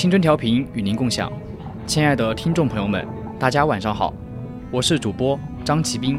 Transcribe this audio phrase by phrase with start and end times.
[0.00, 1.30] 青春调频与您共享，
[1.86, 3.06] 亲爱的听众朋友们，
[3.38, 4.14] 大家晚上好，
[4.70, 6.18] 我是主播张奇斌，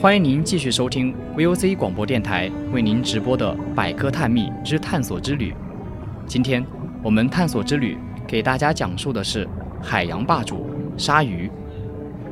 [0.00, 5.52] 欢迎您继续收听 VOC 广播电台为您直播的《百科探秘之探索之旅》。
[6.26, 6.64] 今天
[7.02, 9.46] 我们探索之旅给大家讲述的是
[9.82, 11.50] 海洋霸主鲨鱼。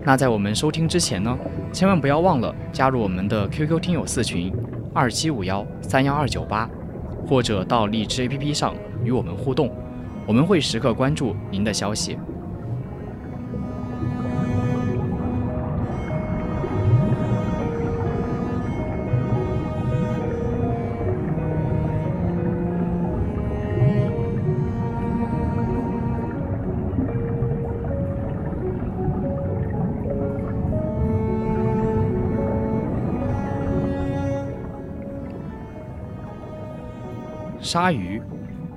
[0.05, 1.39] 那在我们收听之前呢，
[1.71, 4.51] 千万不要忘了加入我们的 QQ 听友四群
[4.95, 6.67] 二七五幺三幺二九八，
[7.29, 9.71] 或者到荔枝 APP 上与我们互动。
[10.27, 12.19] 我们会时刻关注您的消息。
[37.61, 38.23] 鲨鱼。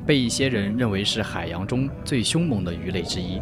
[0.09, 3.39] 被一些人认为是海洋中最凶猛的鱼类之一，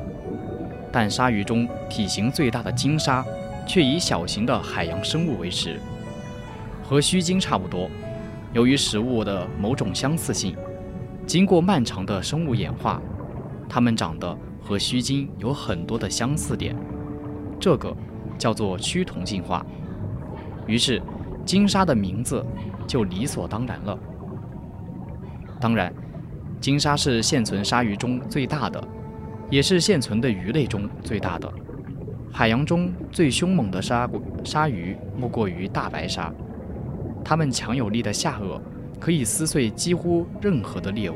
[0.91, 3.25] 但鲨鱼中体型最大的鲸鲨，
[3.65, 5.79] 却以小型的海洋生物为食，
[6.83, 7.89] 和须鲸差不多。
[8.51, 10.57] 由于食物的某种相似性，
[11.25, 13.01] 经过漫长的生物演化，
[13.69, 16.75] 它们长得和须鲸有很多的相似点，
[17.57, 17.95] 这个
[18.37, 19.65] 叫做趋同进化。
[20.65, 21.01] 于是，
[21.45, 22.45] 鲸鲨的名字
[22.85, 23.97] 就理所当然了。
[25.61, 25.93] 当然。
[26.59, 28.83] 鲸鲨是现存鲨鱼中最大的，
[29.49, 31.51] 也是现存的鱼类中最大的。
[32.31, 34.09] 海洋中最凶猛的鲨
[34.43, 36.33] 鲨鱼莫过于大白鲨，
[37.23, 38.59] 它们强有力的下颚
[38.99, 41.15] 可以撕碎几乎任何的猎物。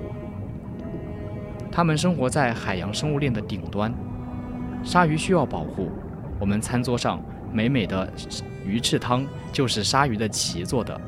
[1.71, 3.93] 它们生活在海洋生物链的顶端，
[4.83, 5.91] 鲨鱼需要保护。
[6.39, 8.11] 我们餐桌上美美的
[8.65, 10.99] 鱼翅汤就是鲨鱼的鳍做的，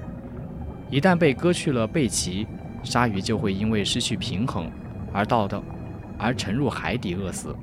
[0.89, 2.47] 一旦被割去了背鳍。
[2.83, 4.69] 鲨鱼就会因为失去平衡
[5.13, 5.61] 而到的，
[6.17, 7.55] 而沉入海底饿死。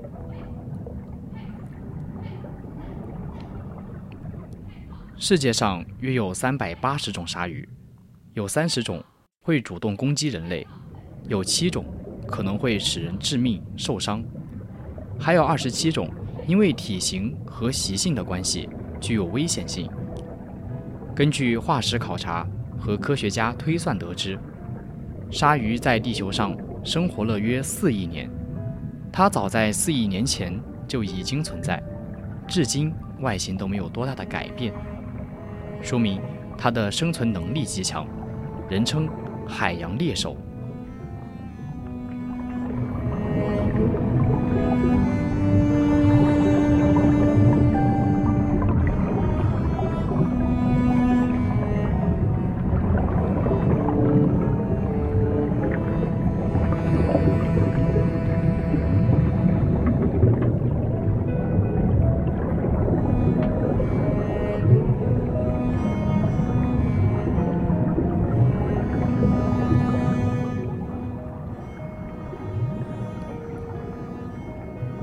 [5.17, 7.69] 世界上约有三百八十种鲨鱼，
[8.33, 9.05] 有三十种
[9.43, 10.67] 会主动攻击人类，
[11.29, 11.85] 有七种
[12.27, 14.25] 可能会使人致命受伤，
[15.19, 16.11] 还有二十七种
[16.47, 19.91] 因为体型和习性的关系具有危险性。
[21.15, 22.47] 根据化石考察
[22.79, 24.39] 和科学家推算得知。
[25.31, 28.29] 鲨鱼在地球上生活了约四亿年，
[29.13, 31.81] 它早在四亿年前就已经存在，
[32.49, 34.75] 至今外形都没有多大的改变，
[35.81, 36.21] 说明
[36.59, 38.05] 它的生存能力极强，
[38.69, 39.09] 人称
[39.47, 40.37] 海洋猎手。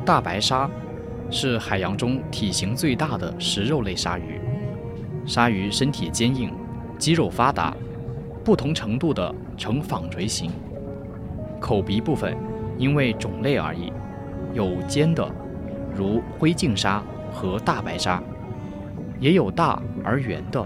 [0.08, 0.70] 大白鲨
[1.30, 4.40] 是海洋中体型最大的食肉类鲨鱼。
[5.26, 6.50] 鲨鱼身体坚硬，
[6.98, 7.76] 肌肉发达，
[8.42, 10.50] 不同程度的呈纺锤形。
[11.60, 12.38] 口鼻部分
[12.78, 13.92] 因为种类而异，
[14.54, 15.30] 有尖的，
[15.94, 18.24] 如灰颈鲨和大白鲨；
[19.20, 20.66] 也有大而圆的，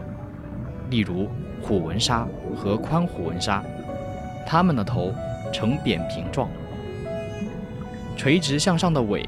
[0.91, 1.27] 例如
[1.63, 3.63] 虎纹鲨和宽虎纹鲨。
[4.45, 5.11] 它们的头
[5.51, 6.47] 呈扁平状。
[8.21, 9.25] 垂直向上的尾，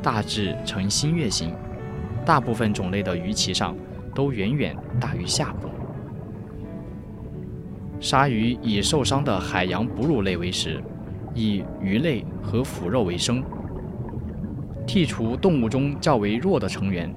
[0.00, 1.52] 大致呈新月形。
[2.24, 3.76] 大部分种类的鱼鳍上
[4.14, 5.68] 都远远大于下部。
[7.98, 10.80] 鲨鱼以受伤的海洋哺乳类为食，
[11.34, 13.42] 以鱼类和腐肉为生。
[14.86, 17.12] 剔除动物中较为弱的成员，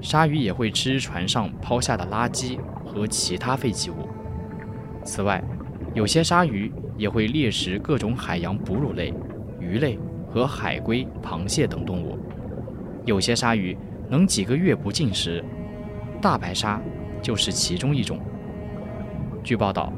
[0.00, 4.08] 鲨鱼也会吃船上抛下的垃圾和其他废弃物。
[5.02, 5.42] 此外，
[5.92, 9.12] 有些鲨鱼也会猎食各种海洋哺乳类、
[9.58, 9.98] 鱼类
[10.30, 12.18] 和海龟、螃蟹等动物。
[13.04, 13.76] 有些鲨鱼
[14.08, 15.44] 能几个月不进食，
[16.20, 16.80] 大白鲨
[17.22, 18.20] 就是其中一种。
[19.42, 19.92] 据报道，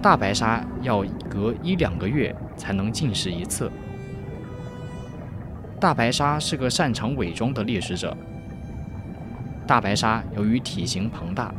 [0.00, 3.70] 大白鲨要隔一两个月才能进食一次。
[5.78, 8.16] 大白鲨是个擅长伪装的猎食者。
[9.66, 11.54] 大白鲨由于体型庞大，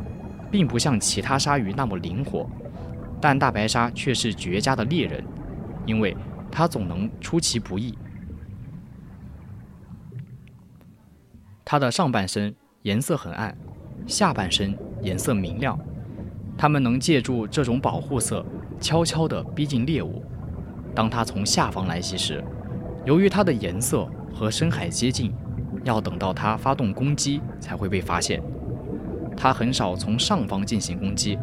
[0.50, 2.48] 并不像其他鲨鱼那么灵活，
[3.20, 5.24] 但大白鲨却是绝佳的猎人，
[5.84, 6.16] 因为
[6.50, 7.96] 它总能出其不意。
[11.68, 13.52] 它的上半身颜色很暗，
[14.06, 14.72] 下半身
[15.02, 15.76] 颜色明亮。
[16.56, 18.46] 它们能借助这种保护色，
[18.80, 20.22] 悄悄地逼近猎物。
[20.94, 22.42] 当它从下方来袭时，
[23.04, 25.34] 由于它的颜色和深海接近，
[25.82, 28.40] 要等到它发动攻击才会被发现。
[29.36, 31.36] 它很少从上方进行攻击，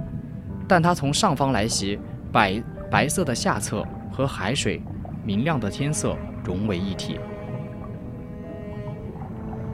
[0.70, 2.00] 但它从上方来袭，
[2.32, 4.82] 白白色的下侧和海水
[5.26, 6.16] 明亮的天色
[6.46, 7.20] 融为一体。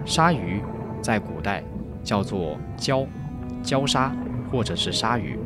[0.06, 0.62] 鲨鱼
[1.02, 1.64] 在古代
[2.04, 3.06] 叫做礁、
[3.64, 4.12] 礁鲨
[4.52, 5.38] 或者是鲨鱼，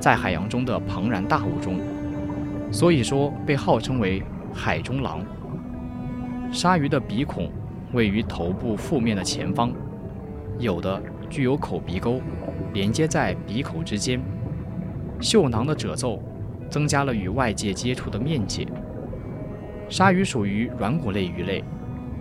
[0.00, 1.78] 在海洋中的庞然大物中，
[2.72, 5.20] 所以说被号称为海中狼。
[6.52, 7.50] 鲨鱼的鼻孔
[7.92, 9.72] 位于头部腹面的前方，
[10.58, 12.20] 有的具有口鼻沟，
[12.72, 14.20] 连接在鼻口之间。
[15.20, 16.20] 嗅囊的褶皱
[16.68, 18.66] 增加了与外界接触的面积。
[19.88, 21.62] 鲨鱼属于软骨类鱼类，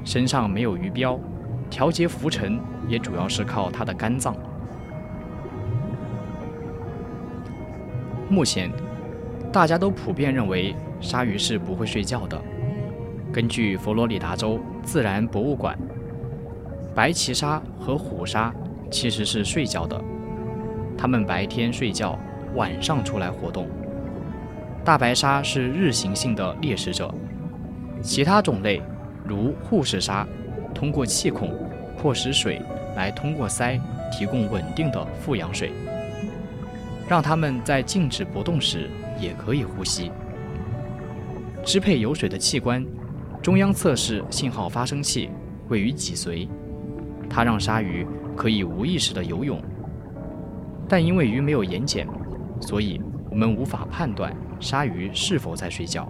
[0.04, 1.20] 身上没有鱼标，
[1.76, 2.58] 调节浮沉
[2.88, 4.34] 也主要是靠它的肝脏。
[8.30, 8.72] 目前，
[9.52, 12.42] 大家都普遍认为鲨鱼是不会睡觉的。
[13.30, 15.78] 根据佛罗里达州自然博物馆，
[16.96, 18.56] 白鳍鲨和虎鲨
[18.90, 20.02] 其实是睡觉的，
[20.98, 22.18] 它们白天睡觉，
[22.56, 23.68] 晚上出来活动。
[24.86, 27.14] 大白鲨是日行性的猎食者，
[28.02, 28.82] 其他种类
[29.26, 30.26] 如护士鲨，
[30.74, 31.50] 通过气孔
[32.06, 32.62] 迫使水
[32.96, 33.82] 来通过鳃
[34.12, 35.72] 提供稳定的富氧水，
[37.10, 38.88] 让它们在静止不动时
[39.20, 40.12] 也可以呼吸。
[41.64, 42.86] 支配有水的器官。
[43.42, 45.32] 中央测试信号发生器
[45.68, 46.48] 位于脊髓，
[47.28, 48.06] 它让鲨鱼
[48.36, 49.60] 可以无意识地游泳。
[50.88, 52.06] 但因为鱼没有眼睑，
[52.62, 56.08] 所以我们无法判断鲨鱼是否在睡觉。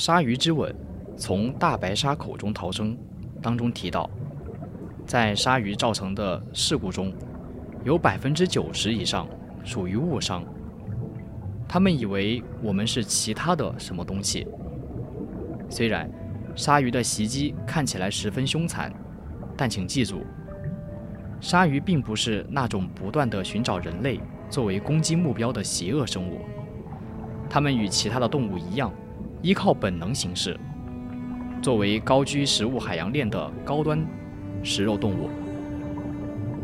[0.00, 0.74] 鲨鱼之吻
[1.14, 2.96] 从大白鲨口中逃生，
[3.42, 4.08] 当中提到，
[5.04, 7.12] 在鲨鱼造成的事故中，
[7.84, 9.28] 有百分之九十以上
[9.62, 10.42] 属于误伤。
[11.68, 14.46] 他们以为我们是其他的什么东西。
[15.68, 16.10] 虽然
[16.56, 18.90] 鲨鱼的袭击看起来十分凶残，
[19.54, 20.22] 但请记住，
[21.42, 26.40] 鲨鱼并不是那种不断的寻找人类作为攻击目标的邪恶生物。
[27.50, 28.90] 它们与其他的动物一样。
[29.42, 30.58] 依靠本能行事。
[31.62, 34.04] 作为高居食物海洋链的高端
[34.62, 35.28] 食肉动物，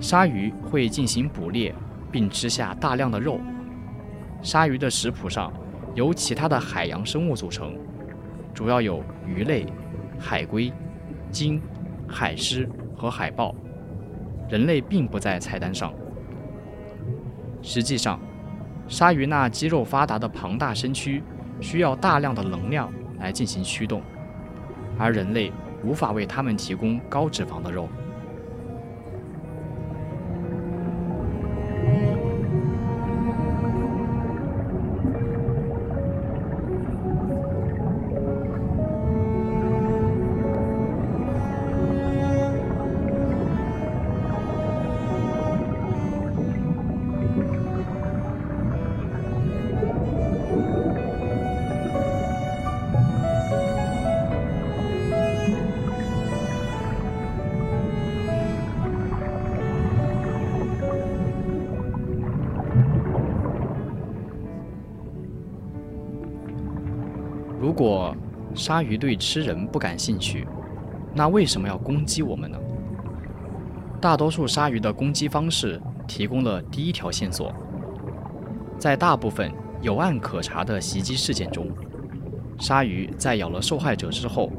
[0.01, 1.75] 鲨鱼会进行捕猎，
[2.11, 3.41] 并吃下大量的肉。
[4.43, 5.53] 鲨鱼的食谱上
[5.95, 7.77] 由其他的海洋生物组成，
[8.55, 9.67] 主要有鱼类、
[10.19, 10.73] 海龟、
[11.31, 11.61] 鲸、
[12.09, 13.55] 海狮和海豹。
[14.49, 15.93] 人类并不在菜单上。
[17.63, 18.21] 实际上，
[18.87, 21.23] 鲨鱼那肌肉发达的庞大身躯。
[21.61, 24.03] 需要大量的能量来进行驱动，
[24.99, 27.89] 而人类无法为它们提供高脂肪的肉。
[67.79, 68.17] 如果
[68.55, 70.49] 鲨鱼对吃人不感兴趣，
[71.13, 72.59] 那为什么要攻击我们呢？
[74.01, 75.79] 大多数鲨鱼的攻击方式
[76.09, 77.53] 提供了第一条线索。
[78.79, 79.53] 在大部分
[79.83, 81.69] 有案可查的袭击事件中，
[82.59, 84.51] 鲨鱼在咬了受害者之后，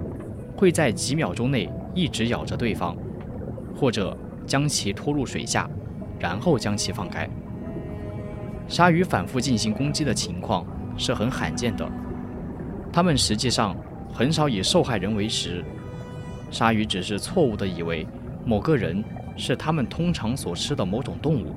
[0.56, 2.96] 会在几秒钟内一直咬着对方，
[3.76, 5.68] 或者将其拖入水下，
[6.20, 7.28] 然后将其放开。
[8.68, 10.64] 鲨鱼反复进行攻击的情况
[10.96, 11.90] 是很罕见的，
[12.98, 13.78] 它们实际上
[14.12, 15.64] 很少以受害人为食。
[16.50, 18.08] 鲨鱼只是错误地以为
[18.44, 19.04] 某个人
[19.36, 21.56] 是它们通常所吃的某种动物。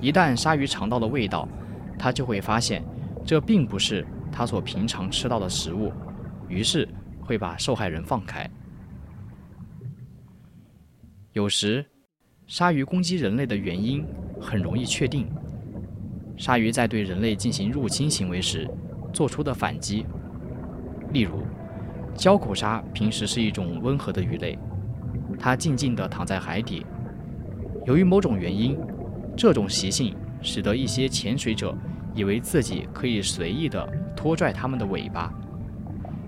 [0.00, 1.48] 一旦鲨鱼尝到了味道，
[1.98, 2.84] 它就会发现
[3.26, 5.92] 这并不是它所平常吃到的食物，
[6.48, 6.88] 于是
[7.20, 8.48] 会把受害人放开。
[11.32, 11.84] 有时，
[12.46, 14.06] 鲨鱼攻击人类的原因
[14.40, 15.26] 很容易确定。
[16.36, 18.70] 鲨鱼在对人类进行入侵行为时
[19.14, 20.04] 做出的反击，
[21.12, 21.44] 例如，
[22.16, 24.58] 礁口鲨平时是一种温和的鱼类，
[25.38, 26.84] 它静静地躺在海底。
[27.86, 28.76] 由于某种原因，
[29.36, 31.72] 这种习性使得一些潜水者
[32.12, 35.32] 以为自己可以随意地拖拽它们的尾巴。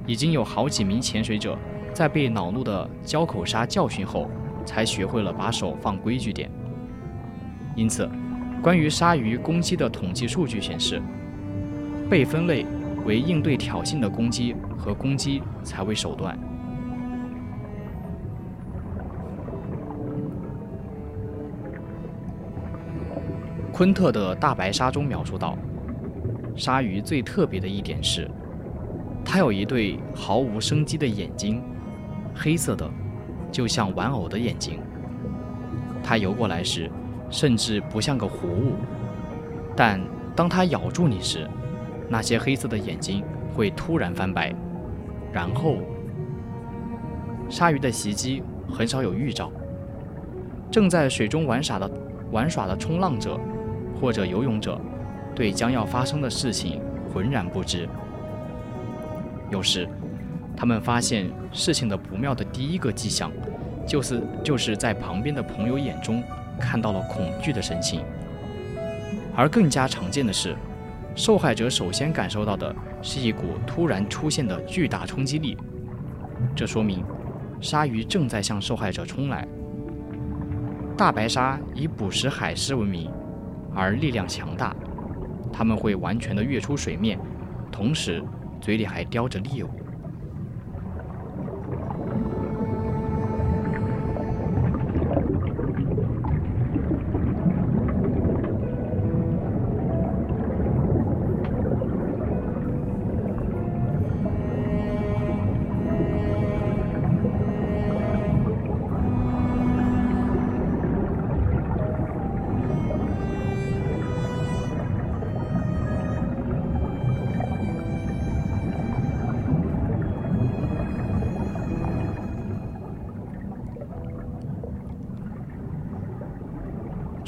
[0.06, 1.58] 已经有好几名潜水者
[1.92, 4.30] 在被恼怒的礁口鲨教训后，
[4.64, 6.48] 才学会了把手放规矩点。
[7.74, 8.08] 因此，
[8.62, 11.02] 关于鲨鱼攻击的统计数据显示，
[12.08, 12.64] 被分类
[13.04, 16.38] 为应对挑衅的攻击和攻击才为手段。
[23.72, 25.58] 昆特的大白鲨中描述到，
[26.56, 28.30] 鲨鱼最特别的一点是，
[29.22, 31.62] 它有一对毫无生机的眼睛，
[32.34, 32.88] 黑色的，
[33.52, 34.80] 就像玩偶的眼睛。
[36.02, 36.90] 它游过来时，
[37.28, 38.76] 甚至不像个活物，
[39.76, 40.00] 但
[40.34, 41.46] 当它咬住你时，
[42.08, 43.22] 那些黑色的眼睛
[43.54, 44.54] 会突然翻白，
[45.32, 45.78] 然后，
[47.48, 49.50] 鲨鱼的袭击很少有预兆。
[50.70, 51.90] 正在水中玩耍的
[52.30, 53.38] 玩耍的冲浪者。
[53.98, 54.78] 或者游泳者
[55.34, 57.88] 对将要发生的事情浑然不知。
[59.50, 59.88] 有时，
[60.54, 63.32] 他们发现事情的不妙的第一个迹象，
[63.86, 66.22] 就是就是在旁边的朋友眼中
[66.60, 68.02] 看到了恐惧的神情。
[69.34, 70.54] 而更加常见的是，
[71.16, 75.56] 受害者首先感受到的是一股突然出现的巨大冲击力，
[76.54, 77.02] 这说明
[77.60, 79.48] 鲨鱼正在向受害者冲来。
[80.96, 83.10] 大白鲨以捕食海狮闻名。
[83.78, 84.74] 而力量强大，
[85.52, 87.20] 它们会完全的跃出水面，
[87.70, 88.24] 同时
[88.58, 89.68] 嘴里还叼着猎物。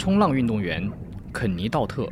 [0.08, 0.90] 冲浪运动员
[1.34, 2.08] 肯尼·道特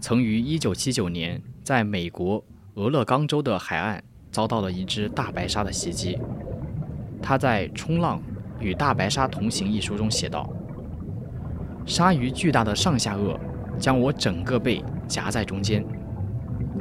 [0.00, 2.42] 曾于1979年在美国
[2.76, 4.02] 俄勒冈州的海岸
[4.32, 6.18] 遭到了一只大白鲨的袭击。
[7.20, 8.22] 他在《冲浪
[8.58, 10.50] 与大白鲨同行》一书中写道
[11.84, 13.38] ：“鲨鱼巨大的上下颚
[13.78, 15.84] 将我整个背夹在中间，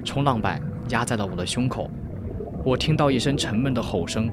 [0.05, 1.91] 冲浪板压在了我的胸口。
[2.63, 4.31] 我听到一声沉闷的吼声，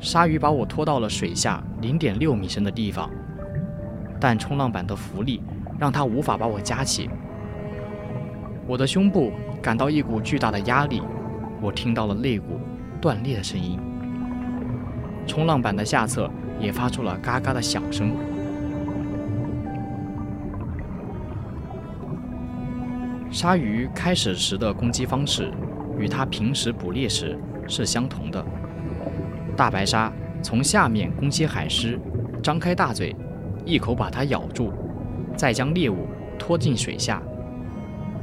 [0.00, 3.10] 鲨鱼把我拖到了水下0.6米深的地方。”
[4.22, 5.42] 但冲浪板的浮力
[5.80, 7.10] 让它无法把我夹起。
[8.68, 11.02] 我的胸部感到一股巨大的压力，
[11.60, 12.60] 我听到了肋骨
[13.00, 13.80] 断裂的声音。
[15.26, 18.14] 冲浪板的下侧也发出了嘎嘎的响声。
[23.28, 25.52] 鲨鱼开始时的攻击方式
[25.98, 27.36] 与它平时捕猎时
[27.66, 28.44] 是相同的。
[29.56, 31.98] 大白鲨从下面攻击海狮，
[32.40, 33.16] 张开大嘴。
[33.64, 34.72] 一口把它咬住，
[35.36, 36.06] 再将猎物
[36.38, 37.22] 拖进水下，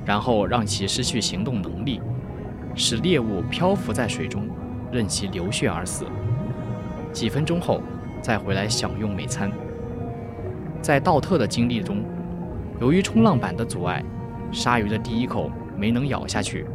[0.05, 2.01] 然后让其失去行动能力，
[2.75, 4.47] 使猎物漂浮在水中，
[4.91, 6.05] 任其流血而死。
[7.11, 7.81] 几分钟后，
[8.21, 9.51] 再回来享用美餐。
[10.81, 12.03] 在道特的经历中，
[12.79, 14.03] 由于冲浪板的阻碍，
[14.51, 16.65] 鲨鱼的第一口没能咬下去，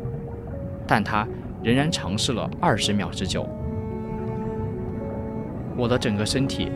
[0.87, 1.27] 但他
[1.63, 3.47] 仍然尝试了二十秒之久。
[5.77, 6.71] 我的整个身体。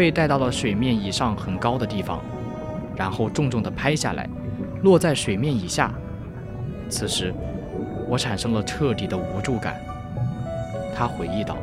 [0.00, 2.22] 被带到了水面以上很高的地方，
[2.96, 4.26] 然后重重地拍下来，
[4.82, 5.92] 落在水面以下。
[6.88, 7.34] 此时，
[8.08, 9.78] 我产生了彻底的无助感。
[10.96, 11.54] 他回忆道。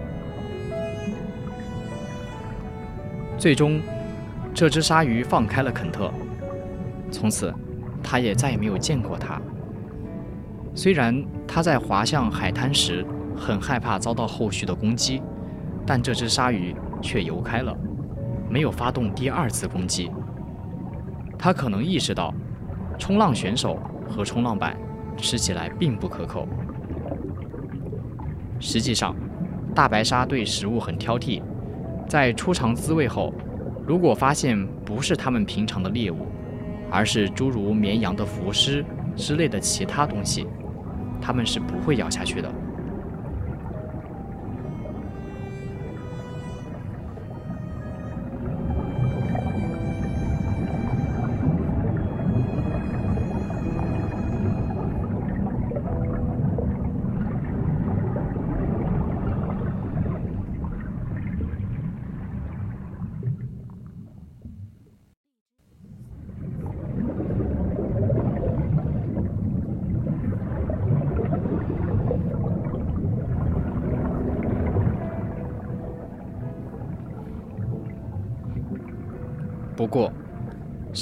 [3.39, 3.82] 最终，
[4.53, 6.13] 这只鲨鱼放开了肯特，
[7.10, 7.51] 从此，
[8.03, 9.41] 他也再也没有见过它。
[10.75, 13.03] 虽然他在滑向海滩时
[13.36, 15.24] 很害怕遭到后续的攻击，
[15.88, 17.75] 但这只鲨鱼却游开了，
[18.49, 20.11] 没有发动第二次攻击。
[21.37, 22.33] 他可能意识到，
[22.97, 24.75] 冲浪选手和冲浪板
[25.15, 26.47] 吃起来并不可口。
[28.59, 29.15] 实际上，
[29.75, 31.41] 大白鲨对食物很挑剔。
[32.07, 33.33] 在初尝滋味后，
[33.85, 36.25] 如果发现不是它们平常的猎物，
[36.89, 38.83] 而是诸如绵羊的浮尸
[39.15, 40.47] 之类的其他东西，
[41.21, 42.51] 它们是不会咬下去的。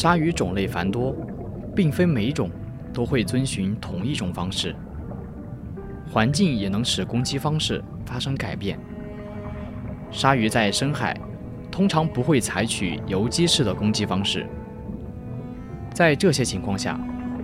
[0.06, 1.16] 鲨鱼种类繁多，
[1.76, 2.48] 并非每种
[2.94, 4.76] 都会遵循同一种方式。
[6.08, 8.78] 环境也能使攻击方式发生改变。
[10.12, 11.20] 鲨鱼在深海
[11.72, 14.46] 通常不会采取游击式的攻击方式。
[15.92, 17.00] 在这些情况下，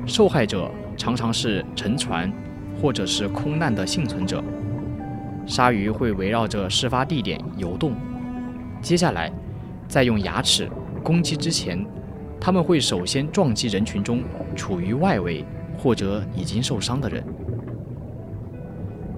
[0.06, 2.32] 受害者常常是沉船
[2.80, 4.40] 或者是空难的幸存者。
[5.48, 7.96] 鲨鱼会围绕着事发地点游动，
[8.84, 9.32] 接下来
[9.88, 10.70] 再用牙齿。
[11.04, 11.84] 攻击之前，
[12.44, 14.24] 他们会首先撞击人群中
[14.56, 15.46] 处于外围
[15.78, 17.24] 或者已经受伤的人。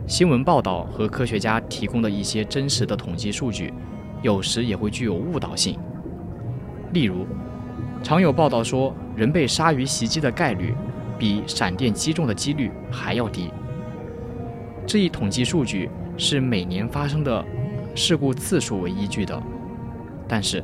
[0.05, 3.73] 新闻报道和科学家提供的一些真实的统计数据，
[4.21, 5.79] 有时也会具有误导性。
[6.91, 7.25] 例如，
[8.03, 10.75] 常有报道说人被鲨鱼袭击的概率
[11.17, 13.49] 比闪电击中的几率还要低。
[14.85, 17.43] 这一统计数据是每年发生的
[17.95, 19.41] 事故次数为依据的，
[20.27, 20.61] 但是。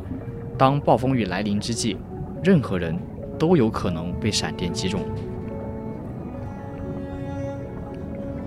[0.57, 1.95] 当暴风雨来临之际，
[2.43, 2.97] 任何人
[3.37, 5.01] 都有可能被闪电击中。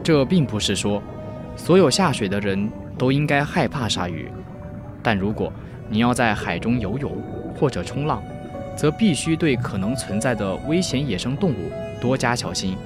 [0.02, 1.02] 这并不是说
[1.56, 4.28] 所有下水的人都应该害怕鲨鱼，
[5.02, 5.52] 但如果
[5.88, 7.12] 你要在海中游泳
[7.54, 8.22] 或者冲浪，
[8.76, 12.76] 则必须对可能存在的危险野生动物多加小心。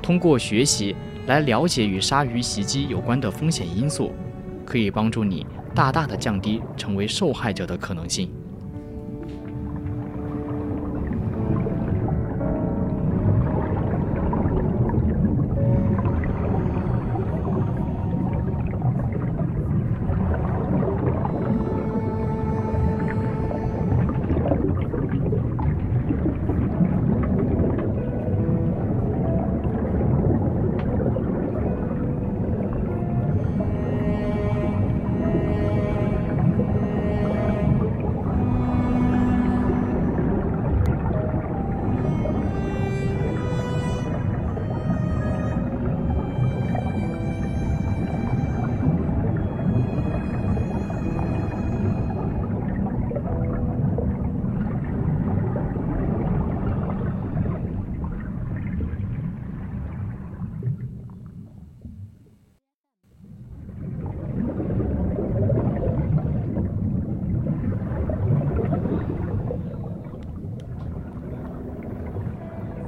[0.00, 4.12] 通过学习来了解与鲨鱼袭击有关的风险因素，
[4.64, 8.32] 可以帮助你大大的降低成为受害者的可能性。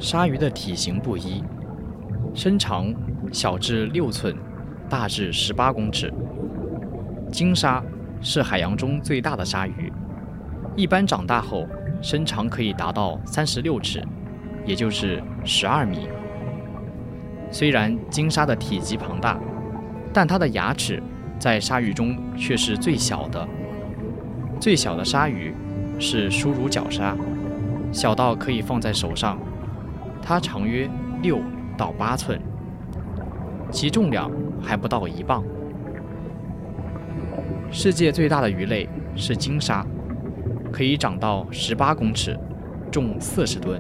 [0.05, 1.43] 鲨鱼的体型不一，
[2.35, 2.95] 身长
[3.33, 4.37] 小至六寸，
[4.87, 6.13] 大至十八公尺。
[7.33, 7.83] 鲸鲨
[8.21, 9.91] 是海洋中最大的鲨鱼，
[10.77, 11.67] 一般长大后
[12.03, 14.07] 身长可以达到三十六尺，
[14.67, 16.07] 也就是十二米。
[17.51, 19.41] 虽然鲸鲨的体积庞大，
[20.13, 21.03] 但它的牙齿
[21.39, 23.49] 在鲨鱼中却是最小的。
[24.61, 25.55] 最小的鲨鱼
[25.99, 27.17] 是侏儒角鲨，
[27.91, 29.39] 小到可以放在手上。
[30.27, 30.89] 它长约
[31.21, 31.39] 六
[31.77, 32.41] 到八寸，
[33.71, 34.31] 其重量
[34.63, 35.45] 还不到一磅。
[37.71, 39.85] 世界最大的鱼类是鲸鲨，
[40.73, 42.39] 可以长到十八公尺，
[42.91, 43.79] 重四十吨。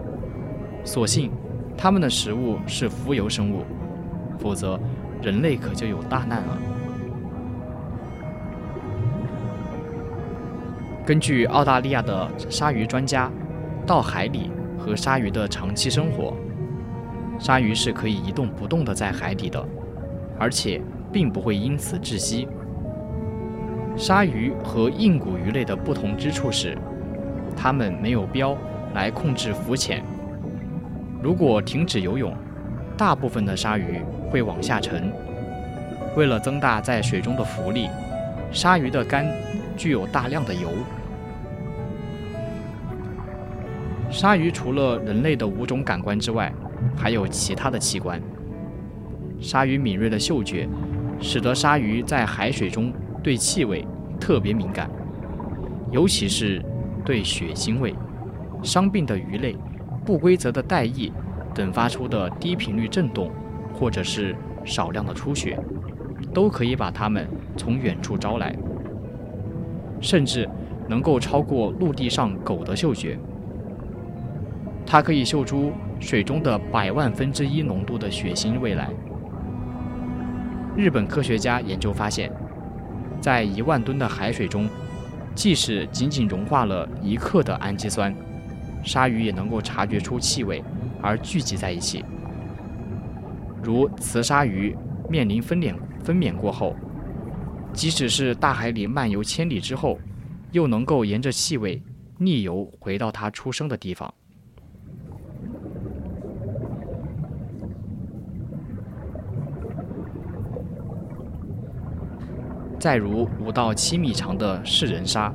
[0.84, 1.30] 所幸，
[1.78, 3.64] 它们的食物是浮游生物，
[4.38, 4.78] 否则
[5.22, 6.58] 人类可就有大难了。
[11.06, 13.30] 根据澳大利亚的鲨鱼专家，
[13.86, 14.50] 到海里。
[14.84, 16.36] 和鲨鱼的长期生活，
[17.38, 19.66] 鲨鱼是可以一动不动地在海底的，
[20.38, 20.78] 而且
[21.10, 22.46] 并不会因此窒息。
[23.96, 26.76] 鲨鱼和硬骨鱼类的不同之处是，
[27.56, 28.54] 它们没有标
[28.92, 30.04] 来控制浮潜。
[31.22, 32.36] 如果停止游泳，
[32.94, 35.10] 大部分的鲨鱼会往下沉。
[36.14, 37.88] 为了增大在水中的浮力，
[38.52, 39.26] 鲨鱼的肝
[39.78, 40.68] 具有大量的油。
[44.14, 46.52] 鲨鱼除了人类的五种感官之外，
[46.96, 48.22] 还有其他的器官。
[49.40, 50.68] 鲨鱼敏锐的嗅觉，
[51.20, 52.92] 使得鲨鱼在海水中
[53.24, 53.84] 对气味
[54.20, 54.88] 特别敏感，
[55.90, 56.64] 尤其是
[57.04, 57.92] 对血腥味、
[58.62, 59.56] 伤病的鱼类、
[60.06, 61.12] 不规则的带翼
[61.52, 63.32] 等发出的低频率震动，
[63.74, 65.58] 或者是少量的出血，
[66.32, 68.56] 都可以把它们从远处招来，
[70.00, 70.48] 甚至
[70.88, 73.18] 能够超过陆地上狗的嗅觉。
[74.86, 78.90] 它可以嗅出水中的百万分之一浓度的血腥味来。
[80.76, 82.30] 日本科学家研究发现，
[83.20, 84.68] 在一万吨的海水中，
[85.34, 88.14] 即使仅仅融化了一克的氨基酸，
[88.84, 90.62] 鲨鱼也能够察觉出气味
[91.00, 92.04] 而聚集在一起。
[93.62, 94.76] 如雌鲨鱼
[95.08, 96.76] 面临分娩分娩过后，
[97.72, 99.98] 即使是大海里漫游千里之后，
[100.52, 101.82] 又能够沿着气味
[102.18, 104.12] 逆游回到它出生的地方。
[112.84, 115.32] 再如五到七米长的噬人鲨，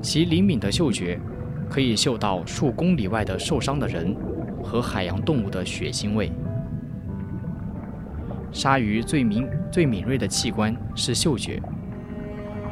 [0.00, 1.20] 其灵敏的嗅觉
[1.68, 4.16] 可以嗅到数公里外的受伤的人
[4.64, 6.32] 和海洋动物的血腥味。
[8.52, 11.60] 鲨鱼最敏最敏锐的器官是嗅觉，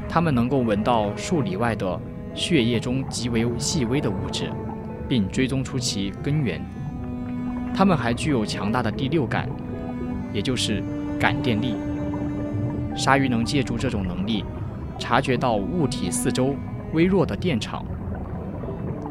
[0.09, 2.01] 它们能够闻到数里外的
[2.35, 4.51] 血液中极为细微的物质，
[5.07, 6.59] 并追踪出其根源。
[7.75, 9.47] 它们还具有强大的第六感，
[10.33, 10.83] 也就是
[11.21, 11.75] 感电力。
[12.95, 14.45] 鲨鱼能借助这种能力，
[14.99, 16.55] 察觉到物体四周
[16.93, 17.85] 微弱的电场。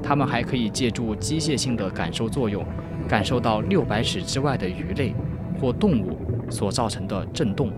[0.01, 2.63] 它们还可以借助机械性的感受作用，
[3.07, 5.13] 感受到六百尺之外的鱼类
[5.59, 6.17] 或动物
[6.49, 7.71] 所造成的震动。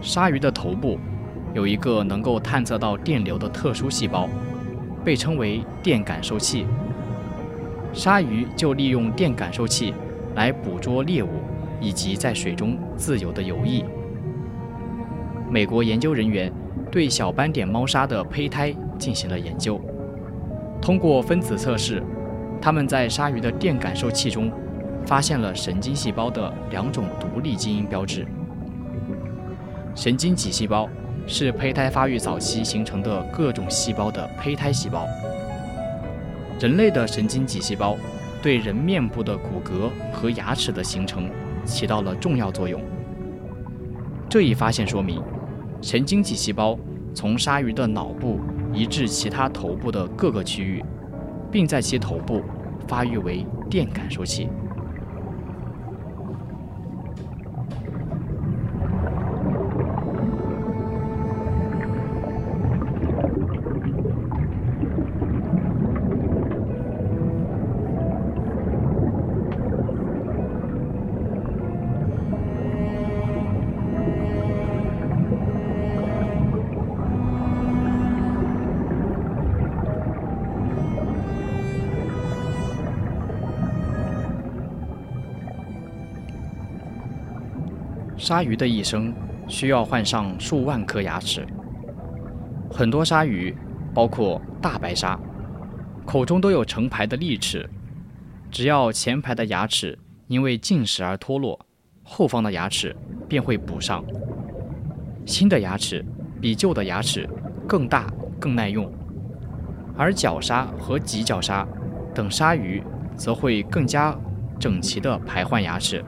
[0.00, 0.98] 鲨鱼的头部
[1.52, 4.28] 有一个能够探测到电流的特殊细胞，
[5.04, 6.66] 被称为电感受器。
[7.92, 9.94] 鲨鱼就利用电感受器
[10.34, 11.28] 来捕捉猎物。
[11.80, 13.84] 以及在水中自由的游弋。
[15.50, 16.52] 美国研究人员
[16.90, 19.80] 对小斑点猫鲨的胚胎进行了研究，
[20.80, 22.02] 通过分子测试，
[22.60, 24.50] 他们在鲨鱼的电感受器中
[25.06, 28.26] 发现了神经细胞的两种独立基因标志。
[29.94, 30.88] 神经脊细胞
[31.26, 35.06] 是胚胎发育早期形成的各种细胞的胚胎细胞。
[36.58, 37.96] 人类的神经脊细胞
[38.42, 41.30] 对人面部的骨骼和牙齿的形成。
[41.66, 42.80] 起到了重要作用。
[44.28, 45.22] 这一发现说明，
[45.82, 46.78] 神经脊细胞
[47.12, 48.40] 从鲨鱼的脑部
[48.72, 50.82] 移至其他头部的各个区域，
[51.50, 52.42] 并在其头部
[52.88, 54.48] 发育为电感受器。
[88.26, 89.14] 鲨鱼的一生
[89.46, 91.46] 需要换上数万颗牙齿。
[92.68, 93.56] 很多鲨鱼，
[93.94, 95.16] 包括大白鲨，
[96.04, 97.70] 口中都有成排的利齿。
[98.50, 101.56] 只要前排的牙齿因为进食而脱落，
[102.02, 102.96] 后方的牙齿
[103.28, 104.04] 便会补上。
[105.24, 106.04] 新的牙齿
[106.40, 107.30] 比旧的牙齿
[107.64, 108.92] 更大、更耐用。
[109.96, 111.64] 而角鲨和棘角鲨
[112.12, 112.82] 等鲨鱼
[113.16, 114.18] 则会更加
[114.58, 116.04] 整齐地排换牙齿。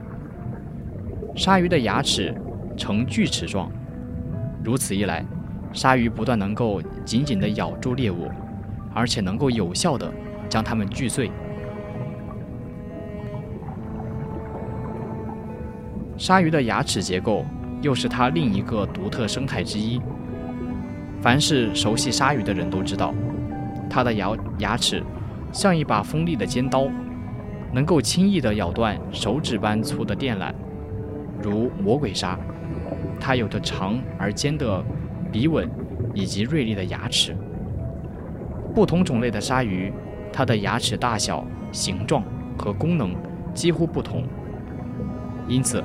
[1.35, 2.35] 鲨鱼的牙齿
[2.75, 3.71] 呈锯齿状，
[4.63, 5.25] 如此一来，
[5.71, 8.29] 鲨鱼不但能够紧紧地咬住猎物，
[8.93, 10.11] 而且能够有效地
[10.49, 11.31] 将它们锯碎。
[16.17, 17.45] 鲨鱼的牙齿结构
[17.81, 20.01] 又是它另一个独特生态之一。
[21.21, 23.13] 凡是熟悉鲨鱼的人都知道，
[23.89, 25.01] 它的牙牙齿
[25.53, 26.89] 像一把锋利的尖刀，
[27.71, 30.53] 能够轻易地咬断手指般粗的电缆。
[31.41, 32.37] 如魔鬼鲨，
[33.19, 34.83] 它有着长而尖的
[35.31, 35.69] 鼻吻
[36.13, 37.35] 以及锐利的牙齿。
[38.73, 39.91] 不同种类的鲨鱼
[40.31, 42.23] 它的牙齿大小、形状
[42.57, 43.15] 和功能
[43.53, 44.23] 几乎不同，
[45.47, 45.83] 因此，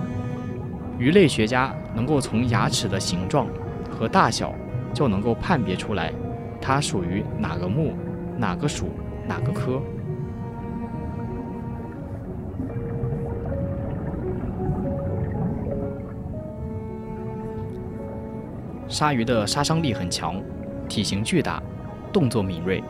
[0.98, 3.46] 鱼类学家能够从牙齿的形状
[3.90, 4.54] 和大小
[4.92, 6.12] 就能够判别出来，
[6.60, 7.94] 它属于哪个目、
[8.36, 8.90] 哪个属、
[9.26, 9.80] 哪个科。
[18.94, 20.40] 鲨鱼的杀伤力很强，
[20.88, 21.60] 体型巨大，
[22.12, 22.80] 动作敏锐，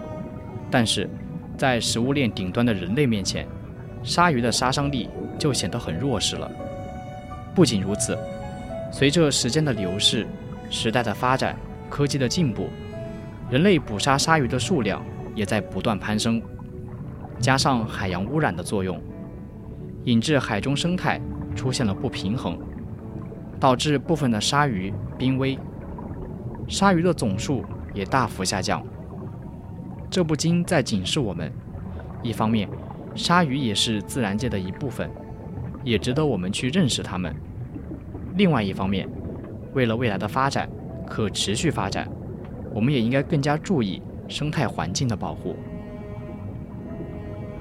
[0.70, 1.08] 但是，
[1.56, 3.48] 在食物链顶端的人类面前，
[4.02, 6.50] 鲨鱼的杀伤力就显得很弱势了。
[7.54, 8.18] 不仅如此，
[8.92, 10.26] 随着时间的流逝、
[10.68, 11.56] 时代的发展、
[11.88, 12.68] 科技的进步，
[13.48, 15.02] 人类捕杀鲨鱼的数量
[15.34, 16.38] 也在不断攀升。
[17.40, 19.00] 加上海洋污染的作用，
[20.04, 21.18] 引致海中生态
[21.56, 22.58] 出现了不平衡，
[23.58, 25.58] 导致部分的鲨鱼濒危。
[26.66, 28.84] 鲨鱼的总数也大幅下降，
[30.10, 31.52] 这不禁在警示我们：
[32.22, 32.68] 一方面，
[33.14, 35.10] 鲨鱼也是自然界的一部分，
[35.84, 37.32] 也值得我们去认识它们；
[38.36, 39.08] 另外一方面，
[39.74, 40.68] 为了未来的发展、
[41.06, 42.08] 可持续发展，
[42.72, 45.54] 我们也应该更加注意生态环境的保护。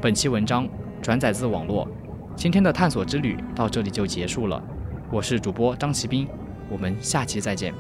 [0.02, 0.68] 本期文章
[1.02, 1.88] 转载自网络，
[2.36, 4.64] 今天的探索之旅到这里就结束了。
[5.12, 6.28] 我是主播张奇斌，
[6.70, 7.74] 我们下期再见。